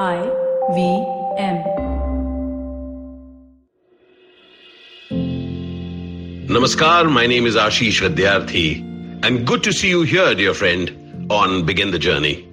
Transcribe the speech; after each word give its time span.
I 0.00 0.20
V 0.72 0.82
M. 1.36 1.56
Namaskar, 6.48 7.12
my 7.12 7.26
name 7.26 7.44
is 7.44 7.54
Ashish 7.54 8.00
Vidyarthi, 8.00 8.82
and 9.22 9.46
good 9.46 9.62
to 9.62 9.74
see 9.74 9.90
you 9.90 10.00
here, 10.00 10.34
dear 10.34 10.54
friend, 10.54 11.30
on 11.30 11.66
Begin 11.66 11.90
the 11.90 11.98
Journey. 11.98 12.48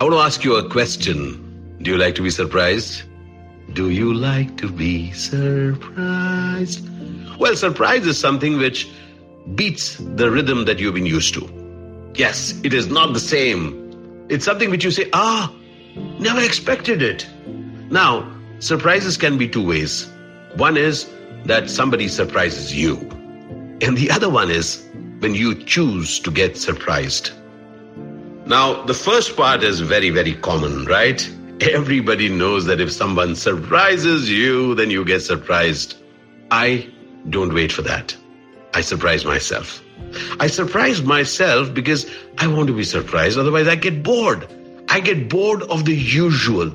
I 0.00 0.04
want 0.04 0.14
to 0.14 0.20
ask 0.20 0.44
you 0.44 0.56
a 0.56 0.66
question. 0.70 1.78
Do 1.82 1.90
you 1.90 1.98
like 1.98 2.14
to 2.14 2.22
be 2.22 2.30
surprised? 2.30 3.02
Do 3.74 3.90
you 3.90 4.14
like 4.14 4.56
to 4.56 4.72
be 4.72 5.12
surprised? 5.12 6.88
Well, 7.38 7.54
surprise 7.54 8.06
is 8.06 8.18
something 8.18 8.56
which 8.56 8.88
beats 9.56 9.98
the 9.98 10.30
rhythm 10.30 10.64
that 10.64 10.78
you've 10.78 10.94
been 10.94 11.04
used 11.04 11.34
to. 11.34 11.46
Yes, 12.14 12.58
it 12.64 12.72
is 12.72 12.86
not 12.88 13.12
the 13.12 13.20
same. 13.20 14.26
It's 14.30 14.46
something 14.46 14.70
which 14.70 14.84
you 14.84 14.90
say, 14.90 15.10
ah, 15.12 15.52
never 15.96 16.40
expected 16.40 17.02
it. 17.02 17.26
Now, 17.90 18.30
surprises 18.58 19.16
can 19.16 19.38
be 19.38 19.48
two 19.48 19.66
ways. 19.66 20.10
One 20.56 20.76
is 20.76 21.08
that 21.44 21.70
somebody 21.70 22.08
surprises 22.08 22.74
you, 22.74 22.96
and 23.80 23.96
the 23.96 24.10
other 24.10 24.28
one 24.28 24.50
is 24.50 24.84
when 25.20 25.34
you 25.34 25.54
choose 25.64 26.20
to 26.20 26.30
get 26.30 26.56
surprised. 26.56 27.30
Now, 28.46 28.82
the 28.84 28.94
first 28.94 29.36
part 29.36 29.62
is 29.62 29.80
very, 29.80 30.10
very 30.10 30.34
common, 30.34 30.84
right? 30.86 31.28
Everybody 31.60 32.28
knows 32.28 32.64
that 32.66 32.80
if 32.80 32.90
someone 32.90 33.36
surprises 33.36 34.30
you, 34.30 34.74
then 34.74 34.90
you 34.90 35.04
get 35.04 35.20
surprised. 35.20 35.96
I 36.50 36.88
don't 37.30 37.52
wait 37.52 37.72
for 37.72 37.82
that. 37.82 38.16
I 38.74 38.80
surprise 38.80 39.24
myself. 39.24 39.82
I 40.40 40.46
surprise 40.46 41.02
myself 41.02 41.74
because 41.74 42.10
I 42.38 42.46
want 42.46 42.68
to 42.68 42.76
be 42.76 42.84
surprised, 42.84 43.38
otherwise, 43.38 43.66
I 43.68 43.74
get 43.74 44.02
bored. 44.02 44.46
I 44.88 45.00
get 45.00 45.28
bored 45.28 45.62
of 45.64 45.84
the 45.84 45.94
usual. 45.94 46.72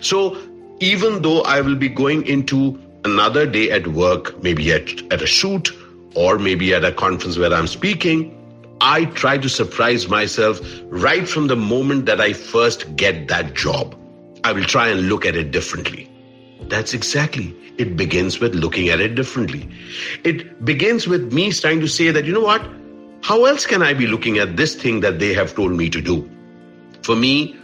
So, 0.00 0.36
even 0.80 1.22
though 1.22 1.42
I 1.42 1.60
will 1.60 1.76
be 1.76 1.88
going 1.88 2.26
into 2.26 2.78
another 3.04 3.46
day 3.46 3.70
at 3.70 3.88
work, 3.88 4.42
maybe 4.42 4.72
at, 4.72 5.12
at 5.12 5.20
a 5.20 5.26
shoot 5.26 5.70
or 6.14 6.38
maybe 6.38 6.72
at 6.74 6.84
a 6.84 6.92
conference 6.92 7.38
where 7.38 7.52
I'm 7.52 7.66
speaking, 7.66 8.36
I 8.80 9.04
try 9.06 9.36
to 9.36 9.48
surprise 9.48 10.08
myself 10.08 10.60
right 10.86 11.28
from 11.28 11.48
the 11.48 11.56
moment 11.56 12.06
that 12.06 12.20
I 12.20 12.32
first 12.32 12.96
get 12.96 13.28
that 13.28 13.54
job. 13.54 13.94
I 14.44 14.52
will 14.52 14.64
try 14.64 14.88
and 14.88 15.08
look 15.08 15.26
at 15.26 15.36
it 15.36 15.50
differently. 15.50 16.10
That's 16.62 16.94
exactly. 16.94 17.54
It 17.78 17.96
begins 17.96 18.40
with 18.40 18.54
looking 18.54 18.88
at 18.88 19.00
it 19.00 19.14
differently. 19.14 19.68
It 20.24 20.64
begins 20.64 21.06
with 21.06 21.32
me 21.32 21.52
trying 21.52 21.80
to 21.80 21.88
say 21.88 22.10
that, 22.10 22.24
you 22.24 22.32
know 22.32 22.40
what? 22.40 22.66
How 23.22 23.44
else 23.44 23.66
can 23.66 23.82
I 23.82 23.92
be 23.92 24.06
looking 24.06 24.38
at 24.38 24.56
this 24.56 24.74
thing 24.74 25.00
that 25.00 25.18
they 25.18 25.34
have 25.34 25.54
told 25.54 25.72
me 25.72 25.90
to 25.90 26.00
do? 26.00 26.30
For 27.02 27.16
me, 27.16 27.56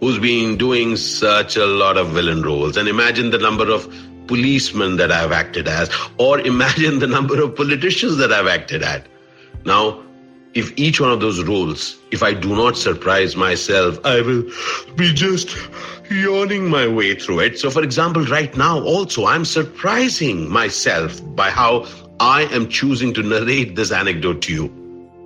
who's 0.00 0.18
been 0.18 0.56
doing 0.56 0.96
such 0.96 1.56
a 1.56 1.64
lot 1.64 1.96
of 1.96 2.08
villain 2.08 2.42
roles, 2.42 2.76
and 2.76 2.88
imagine 2.88 3.30
the 3.30 3.38
number 3.38 3.70
of 3.70 3.92
policemen 4.26 4.96
that 4.96 5.12
I've 5.12 5.32
acted 5.32 5.68
as, 5.68 5.90
or 6.18 6.40
imagine 6.40 6.98
the 6.98 7.06
number 7.06 7.42
of 7.42 7.54
politicians 7.54 8.16
that 8.16 8.32
I've 8.32 8.46
acted 8.46 8.82
at. 8.82 9.06
Now, 9.64 10.02
if 10.54 10.76
each 10.76 11.00
one 11.00 11.10
of 11.10 11.20
those 11.20 11.42
roles, 11.44 11.96
if 12.10 12.22
I 12.22 12.34
do 12.34 12.54
not 12.54 12.76
surprise 12.76 13.36
myself, 13.36 13.98
I 14.04 14.20
will 14.20 14.42
be 14.96 15.12
just 15.14 15.56
yawning 16.10 16.68
my 16.68 16.86
way 16.86 17.14
through 17.14 17.40
it. 17.40 17.58
So, 17.58 17.70
for 17.70 17.82
example, 17.82 18.24
right 18.26 18.54
now, 18.56 18.82
also, 18.82 19.26
I'm 19.26 19.44
surprising 19.44 20.50
myself 20.50 21.20
by 21.34 21.50
how 21.50 21.86
I 22.20 22.42
am 22.52 22.68
choosing 22.68 23.14
to 23.14 23.22
narrate 23.22 23.76
this 23.76 23.92
anecdote 23.92 24.42
to 24.42 24.52
you. 24.52 24.68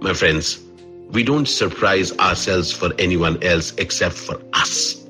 My 0.00 0.12
friends, 0.14 0.60
we 1.10 1.22
don't 1.22 1.46
surprise 1.46 2.16
ourselves 2.18 2.72
for 2.72 2.92
anyone 2.98 3.42
else 3.42 3.72
except 3.78 4.14
for 4.14 4.40
us. 4.52 5.04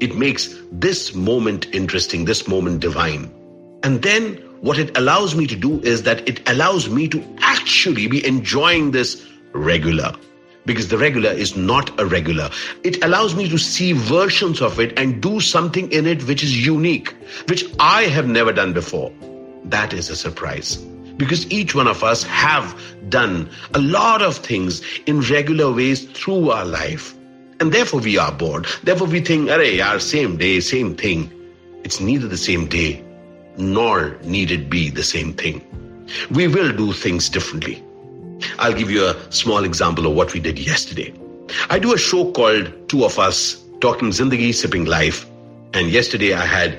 It 0.00 0.16
makes 0.16 0.54
this 0.72 1.14
moment 1.14 1.66
interesting, 1.74 2.24
this 2.24 2.48
moment 2.48 2.80
divine. 2.80 3.30
And 3.82 4.02
then 4.02 4.36
what 4.60 4.78
it 4.78 4.96
allows 4.96 5.34
me 5.34 5.46
to 5.46 5.56
do 5.56 5.80
is 5.80 6.02
that 6.04 6.26
it 6.28 6.48
allows 6.48 6.88
me 6.88 7.08
to 7.08 7.24
actually 7.40 8.06
be 8.06 8.24
enjoying 8.26 8.92
this 8.92 9.26
regular 9.52 10.12
because 10.66 10.88
the 10.88 10.98
regular 10.98 11.30
is 11.30 11.56
not 11.56 11.98
a 11.98 12.06
regular. 12.06 12.50
It 12.84 13.02
allows 13.02 13.34
me 13.34 13.48
to 13.48 13.58
see 13.58 13.92
versions 13.92 14.60
of 14.60 14.78
it 14.78 14.98
and 14.98 15.20
do 15.22 15.40
something 15.40 15.90
in 15.90 16.06
it 16.06 16.22
which 16.28 16.42
is 16.42 16.64
unique, 16.64 17.14
which 17.48 17.64
I 17.80 18.04
have 18.04 18.28
never 18.28 18.52
done 18.52 18.72
before. 18.72 19.12
That 19.64 19.92
is 19.92 20.10
a 20.10 20.16
surprise 20.16 20.78
because 21.20 21.46
each 21.52 21.74
one 21.74 21.86
of 21.86 22.02
us 22.02 22.22
have 22.22 22.74
done 23.10 23.50
a 23.74 23.78
lot 23.78 24.22
of 24.22 24.38
things 24.38 24.82
in 25.04 25.20
regular 25.20 25.70
ways 25.70 26.06
through 26.06 26.50
our 26.50 26.64
life. 26.64 27.14
And 27.60 27.70
therefore 27.70 28.00
we 28.00 28.16
are 28.16 28.32
bored. 28.32 28.66
Therefore 28.84 29.06
we 29.06 29.20
think, 29.20 29.50
array, 29.50 29.82
our 29.82 30.00
same 30.00 30.38
day, 30.38 30.60
same 30.60 30.96
thing. 30.96 31.30
It's 31.84 32.00
neither 32.00 32.26
the 32.26 32.38
same 32.38 32.66
day, 32.66 33.04
nor 33.58 34.16
need 34.22 34.50
it 34.50 34.70
be 34.70 34.88
the 34.88 35.02
same 35.02 35.34
thing. 35.34 35.60
We 36.30 36.48
will 36.48 36.72
do 36.74 36.94
things 36.94 37.28
differently. 37.28 37.84
I'll 38.58 38.72
give 38.72 38.90
you 38.90 39.04
a 39.04 39.30
small 39.30 39.64
example 39.64 40.06
of 40.06 40.14
what 40.14 40.32
we 40.32 40.40
did 40.40 40.58
yesterday. 40.58 41.12
I 41.68 41.78
do 41.78 41.92
a 41.92 41.98
show 41.98 42.32
called 42.32 42.72
Two 42.88 43.04
of 43.04 43.18
Us 43.18 43.62
Talking 43.82 44.08
Zindagi, 44.08 44.54
Sipping 44.54 44.86
Life. 44.86 45.26
And 45.74 45.90
yesterday 45.90 46.32
I 46.32 46.46
had 46.46 46.78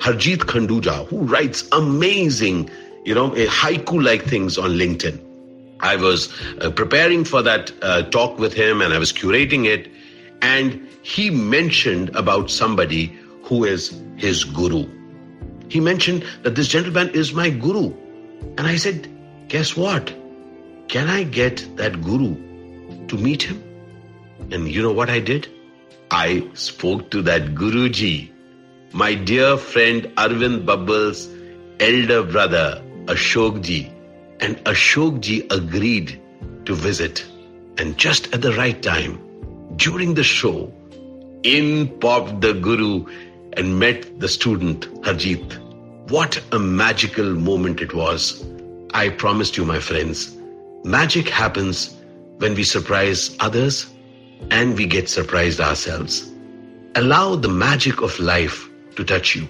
Harjeet 0.00 0.40
Khanduja, 0.40 1.08
who 1.08 1.20
writes 1.20 1.66
amazing, 1.72 2.68
you 3.08 3.14
know, 3.14 3.30
haiku 3.30 4.02
like 4.04 4.24
things 4.24 4.58
on 4.58 4.72
LinkedIn. 4.72 5.18
I 5.80 5.96
was 5.96 6.28
uh, 6.60 6.70
preparing 6.70 7.24
for 7.24 7.40
that 7.40 7.72
uh, 7.80 8.02
talk 8.02 8.38
with 8.38 8.52
him 8.52 8.82
and 8.82 8.92
I 8.92 8.98
was 8.98 9.12
curating 9.14 9.64
it. 9.64 9.90
And 10.42 10.86
he 11.02 11.30
mentioned 11.30 12.10
about 12.14 12.50
somebody 12.50 13.06
who 13.44 13.64
is 13.64 13.98
his 14.16 14.44
guru. 14.44 14.86
He 15.68 15.80
mentioned 15.80 16.26
that 16.42 16.54
this 16.54 16.68
gentleman 16.68 17.08
is 17.10 17.32
my 17.32 17.48
guru. 17.48 17.94
And 18.58 18.66
I 18.66 18.76
said, 18.76 19.08
guess 19.48 19.74
what? 19.74 20.12
Can 20.88 21.08
I 21.08 21.22
get 21.22 21.64
that 21.76 22.02
guru 22.02 22.34
to 23.06 23.16
meet 23.16 23.42
him? 23.42 23.62
And 24.50 24.68
you 24.68 24.82
know 24.82 24.92
what 24.92 25.08
I 25.08 25.18
did? 25.18 25.48
I 26.10 26.46
spoke 26.52 27.10
to 27.12 27.22
that 27.22 27.54
Guruji, 27.54 28.30
my 28.92 29.14
dear 29.14 29.56
friend 29.56 30.04
Arvind 30.16 30.66
Bubbles' 30.66 31.28
elder 31.80 32.22
brother 32.22 32.82
Ashokji. 33.08 33.92
And 34.40 34.56
Ashokji 34.64 35.50
agreed 35.52 36.20
to 36.64 36.74
visit. 36.74 37.24
And 37.78 37.96
just 37.96 38.32
at 38.32 38.42
the 38.42 38.52
right 38.52 38.80
time, 38.82 39.18
during 39.76 40.14
the 40.14 40.24
show, 40.24 40.72
in 41.42 41.88
popped 41.98 42.40
the 42.40 42.52
Guru 42.54 43.06
and 43.54 43.78
met 43.78 44.20
the 44.20 44.28
student 44.28 44.86
Harjeet. 45.02 45.58
What 46.10 46.40
a 46.52 46.58
magical 46.58 47.34
moment 47.34 47.80
it 47.80 47.94
was. 47.94 48.44
I 48.94 49.08
promised 49.10 49.56
you, 49.56 49.64
my 49.64 49.78
friends, 49.78 50.38
Magic 50.84 51.28
happens 51.28 51.96
when 52.38 52.54
we 52.54 52.62
surprise 52.62 53.36
others 53.40 53.86
and 54.50 54.76
we 54.76 54.86
get 54.86 55.08
surprised 55.08 55.60
ourselves. 55.60 56.30
Allow 56.94 57.34
the 57.34 57.48
magic 57.48 58.00
of 58.00 58.18
life 58.20 58.68
to 58.96 59.04
touch 59.04 59.34
you. 59.34 59.46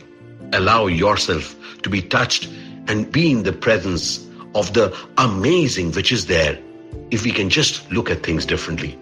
Allow 0.53 0.87
yourself 0.87 1.55
to 1.83 1.91
be 1.91 2.01
touched 2.01 2.49
and 2.89 3.11
be 3.13 3.31
in 3.31 3.43
the 3.43 3.53
presence 3.53 4.27
of 4.55 4.73
the 4.73 4.97
amazing 5.19 5.93
which 5.93 6.11
is 6.11 6.27
there 6.27 6.59
if 7.11 7.25
we 7.25 7.31
can 7.31 7.49
just 7.49 7.91
look 7.93 8.11
at 8.11 8.23
things 8.23 8.45
differently. 8.45 8.99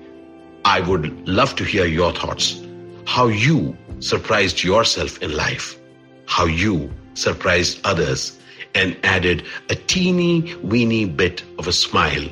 I 0.64 0.80
would 0.80 1.28
love 1.28 1.54
to 1.56 1.64
hear 1.64 1.86
your 1.86 2.12
thoughts. 2.12 2.60
How 3.06 3.28
you 3.28 3.76
surprised 4.00 4.64
yourself 4.64 5.22
in 5.22 5.34
life. 5.34 5.78
How 6.26 6.44
you 6.44 6.90
surprised 7.14 7.80
others 7.84 8.38
and 8.74 8.96
added 9.04 9.44
a 9.70 9.74
teeny 9.74 10.54
weeny 10.56 11.06
bit 11.06 11.42
of 11.58 11.66
a 11.68 11.72
smile 11.72 12.28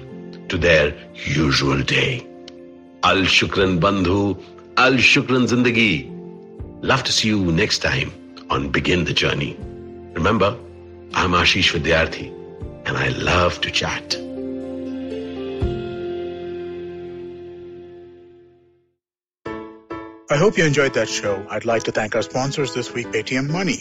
to 0.48 0.58
their 0.58 0.94
usual 1.14 1.80
day. 1.82 2.26
Al 3.04 3.18
Shukran 3.18 3.78
Bandhu, 3.80 4.42
Al 4.76 4.94
Shukran 4.94 5.46
Zindagi. 5.46 6.10
Love 6.82 7.04
to 7.04 7.12
see 7.12 7.28
you 7.28 7.52
next 7.52 7.78
time 7.78 8.12
on 8.50 8.70
Begin 8.70 9.04
the 9.04 9.14
Journey. 9.14 9.56
Remember, 10.12 10.56
I'm 11.12 11.32
Ashish 11.32 11.78
Vidyarthi 11.78 12.32
and 12.86 12.96
I 12.96 13.08
love 13.08 13.60
to 13.62 13.70
chat. 13.70 14.16
I 20.30 20.36
hope 20.36 20.56
you 20.56 20.64
enjoyed 20.64 20.94
that 20.94 21.08
show. 21.08 21.46
I'd 21.50 21.64
like 21.64 21.82
to 21.84 21.92
thank 21.92 22.14
our 22.16 22.22
sponsors 22.22 22.74
this 22.74 22.92
week, 22.92 23.08
Paytm 23.08 23.50
Money. 23.50 23.80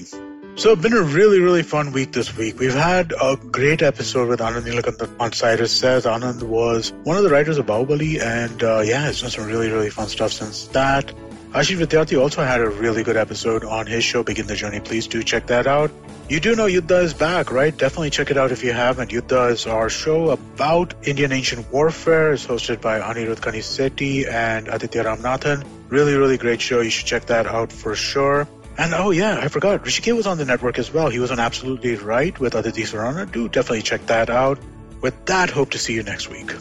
So 0.55 0.73
it's 0.73 0.81
been 0.81 0.93
a 0.93 1.01
really, 1.01 1.39
really 1.39 1.63
fun 1.63 1.93
week 1.93 2.11
this 2.11 2.35
week. 2.37 2.59
We've 2.59 2.75
had 2.75 3.11
a 3.19 3.37
great 3.37 3.81
episode 3.81 4.29
with 4.29 4.39
Anand 4.39 4.63
Neelakantan 4.63 5.19
on 5.19 5.31
Cyrus 5.31 5.71
Says. 5.71 6.05
Anand 6.05 6.43
was 6.43 6.93
one 7.05 7.17
of 7.17 7.23
the 7.23 7.29
writers 7.29 7.57
of 7.57 7.65
Baahubali, 7.65 8.21
and 8.21 8.61
uh, 8.61 8.81
yeah, 8.81 9.09
it's 9.09 9.21
done 9.21 9.31
some 9.31 9.47
really, 9.47 9.71
really 9.71 9.89
fun 9.89 10.07
stuff 10.07 10.31
since 10.31 10.67
that. 10.67 11.11
Ashish 11.53 11.83
Vidyarthi 11.83 12.21
also 12.21 12.43
had 12.43 12.61
a 12.61 12.69
really 12.69 13.03
good 13.03 13.17
episode 13.17 13.63
on 13.63 13.87
his 13.87 14.03
show, 14.03 14.21
Begin 14.21 14.45
the 14.45 14.55
Journey. 14.55 14.79
Please 14.79 15.07
do 15.07 15.23
check 15.23 15.47
that 15.47 15.65
out. 15.65 15.91
You 16.29 16.39
do 16.39 16.55
know 16.55 16.67
Yuddha 16.67 17.03
is 17.03 17.13
back, 17.13 17.51
right? 17.51 17.77
Definitely 17.77 18.09
check 18.09 18.31
it 18.31 18.37
out 18.37 18.53
if 18.53 18.63
you 18.63 18.71
haven't. 18.71 19.11
Yuddha 19.11 19.51
is 19.51 19.67
our 19.67 19.89
show 19.89 20.29
about 20.29 20.93
Indian 21.05 21.33
ancient 21.33 21.69
warfare. 21.69 22.31
It's 22.31 22.47
hosted 22.47 22.79
by 22.79 23.01
Anirudh 23.01 23.41
Kanisetti 23.41 24.25
and 24.27 24.69
Aditya 24.69 25.03
Ramanathan. 25.03 25.65
Really, 25.89 26.15
really 26.15 26.37
great 26.37 26.61
show. 26.61 26.79
You 26.79 26.89
should 26.89 27.05
check 27.05 27.25
that 27.25 27.45
out 27.45 27.73
for 27.73 27.93
sure. 27.93 28.47
And 28.77 28.93
oh 28.93 29.11
yeah, 29.11 29.37
I 29.37 29.49
forgot. 29.49 29.83
Rishikesh 29.83 30.15
was 30.15 30.25
on 30.25 30.37
the 30.37 30.45
network 30.45 30.79
as 30.79 30.93
well. 30.93 31.09
He 31.09 31.19
was 31.19 31.29
on 31.29 31.39
Absolutely 31.39 31.95
Right 31.95 32.39
with 32.39 32.55
Aditi 32.55 32.83
Surana. 32.83 33.29
Do 33.29 33.49
definitely 33.49 33.81
check 33.81 34.05
that 34.05 34.29
out. 34.29 34.59
With 35.01 35.25
that, 35.25 35.49
hope 35.49 35.71
to 35.71 35.77
see 35.77 35.93
you 35.93 36.03
next 36.03 36.29
week. 36.29 36.53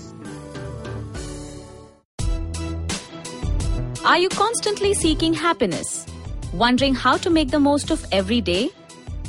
Are 4.05 4.19
you 4.19 4.29
constantly 4.29 4.93
seeking 4.93 5.33
happiness? 5.33 6.05
Wondering 6.53 6.97
how 6.97 7.17
to 7.19 7.31
make 7.31 7.53
the 7.53 7.61
most 7.61 7.93
of 7.93 8.05
every 8.11 8.41
day? 8.41 8.73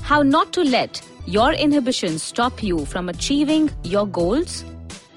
How 0.03 0.21
not 0.21 0.51
to 0.53 0.63
let 0.65 1.01
your 1.25 1.53
inhibitions 1.53 2.23
stop 2.23 2.61
you 2.61 2.85
from 2.85 3.07
achieving 3.07 3.71
your 3.83 4.05
goals? 4.05 4.65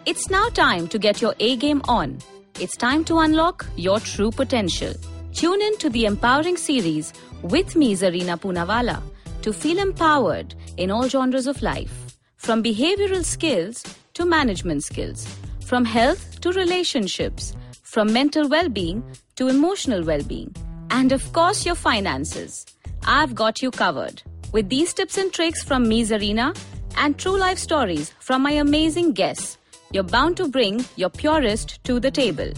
It's 0.07 0.31
now 0.31 0.49
time 0.51 0.87
to 0.89 0.99
get 0.99 1.21
your 1.21 1.35
A 1.41 1.57
game 1.57 1.83
on. 1.89 2.19
It's 2.61 2.77
time 2.77 3.03
to 3.07 3.19
unlock 3.19 3.67
your 3.75 3.99
true 3.99 4.31
potential. 4.31 4.95
Tune 5.35 5.61
in 5.61 5.77
to 5.79 5.91
the 5.91 6.05
Empowering 6.05 6.57
series 6.57 7.13
with 7.43 7.75
me, 7.75 7.97
Zarina 7.97 8.41
Poonawalla, 8.41 9.03
to 9.43 9.53
feel 9.53 9.81
empowered 9.81 10.55
in 10.77 10.93
all 10.93 11.09
genres 11.09 11.49
of 11.49 11.61
life. 11.63 12.15
From 12.37 12.63
behavioral 12.63 13.25
skills 13.25 13.83
to 14.15 14.25
management 14.25 14.85
skills, 14.85 15.27
from 15.65 15.85
health 15.85 16.41
to 16.43 16.53
relationships, 16.53 17.57
from 17.83 18.13
mental 18.13 18.49
well 18.49 18.69
being 18.69 19.03
to 19.35 19.49
emotional 19.49 20.05
well 20.05 20.23
being, 20.23 20.55
and 20.91 21.11
of 21.11 21.33
course, 21.33 21.67
your 21.67 21.75
finances. 21.75 22.67
I've 23.05 23.35
got 23.35 23.63
you 23.63 23.73
covered. 23.73 24.23
With 24.53 24.69
these 24.69 24.95
tips 24.95 25.19
and 25.19 25.33
tricks 25.33 25.63
from 25.63 25.89
me, 25.89 26.05
Zarina, 26.05 26.57
and 26.97 27.19
true 27.19 27.37
life 27.37 27.59
stories 27.59 28.13
from 28.21 28.43
my 28.43 28.53
amazing 28.53 29.13
guests, 29.13 29.59
you're 29.93 30.03
bound 30.03 30.37
to 30.39 30.49
bring 30.49 30.85
your 30.97 31.11
purest 31.11 31.83
to 31.85 32.01
the 32.01 32.11
table. 32.11 32.51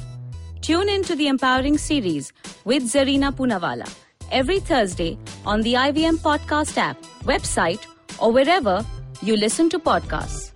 Tune 0.61 0.89
in 0.89 1.03
to 1.05 1.17
the 1.17 1.29
Empowering 1.29 1.79
series 1.79 2.33
with 2.65 2.85
Zarina 2.85 3.35
Poonawalla 3.35 3.93
every 4.31 4.61
Thursday 4.61 5.19
on 5.47 5.63
the 5.63 5.75
IVM 5.75 6.19
Podcast 6.19 6.77
app, 6.77 7.01
website, 7.25 7.85
or 8.21 8.33
wherever 8.33 8.85
you 9.23 9.37
listen 9.37 9.69
to 9.71 9.79
podcasts. 9.79 10.48